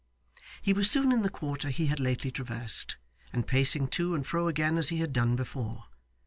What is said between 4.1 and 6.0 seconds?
and fro again as he had done before.